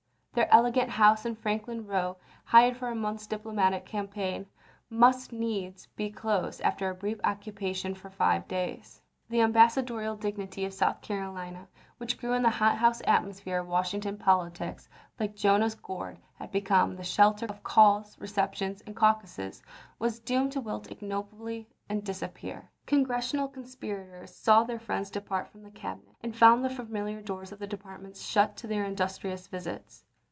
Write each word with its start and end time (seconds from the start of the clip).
Their 0.33 0.49
elegant 0.55 0.89
house 0.91 1.25
in 1.25 1.35
Franklin 1.35 1.85
Row, 1.85 2.15
hired 2.45 2.77
for 2.77 2.87
a 2.87 2.95
month's 2.95 3.27
diplomatic 3.27 3.85
campaign, 3.85 4.45
must 4.89 5.33
needs 5.33 5.87
be 5.97 6.09
closed 6.09 6.61
after 6.61 6.89
a 6.89 6.95
brief 6.95 7.19
occupation 7.25 7.91
of 7.91 8.13
five 8.13 8.47
days. 8.47 9.01
The 9.27 9.41
ambassadorial 9.41 10.15
dignity 10.15 10.63
of 10.63 10.73
South 10.73 11.01
Carolina, 11.01 11.67
which 11.97 12.17
grew 12.17 12.31
in 12.31 12.43
the 12.43 12.49
hot 12.49 12.77
house 12.77 13.01
atmosphere 13.05 13.59
of 13.59 13.67
Washington 13.67 14.17
politics 14.17 14.87
like 15.19 15.35
Jonah's 15.35 15.75
gourd 15.75 16.15
and 16.15 16.23
had 16.35 16.51
become 16.53 16.95
the 16.95 17.03
shelter 17.03 17.45
of 17.47 17.61
calls, 17.61 18.17
receptions, 18.17 18.79
and 18.87 18.95
caucuses, 18.95 19.61
was 19.99 20.21
doomed 20.21 20.53
to 20.53 20.61
wilt 20.61 20.89
ignobly 20.89 21.67
and 21.89 22.05
disap 22.05 22.35
pear. 22.35 22.71
Congressional 22.85 23.49
conspirators 23.49 24.33
saw 24.33 24.63
their 24.63 24.79
friends 24.79 25.09
depart 25.11 25.49
from 25.49 25.61
the 25.63 25.69
Cabinet, 25.71 26.15
and 26.23 26.33
found 26.37 26.63
the 26.63 26.69
familiar 26.69 27.19
doors 27.21 27.51
of 27.51 27.59
the 27.59 27.67
departments 27.67 28.21
shut 28.25 28.55
to 28.55 28.65
their 28.67 28.85
industrious 28.85 29.49
visits. 29.49 30.05